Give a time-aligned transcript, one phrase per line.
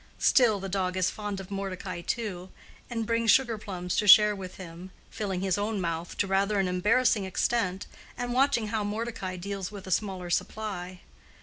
[0.17, 2.49] Still, the dog is fond of Mordecai too,
[2.89, 6.67] and brings sugar plums to share with him, filling his own mouth to rather an
[6.67, 7.85] embarrassing extent,
[8.17, 11.01] and watching how Mordecai deals with a smaller supply.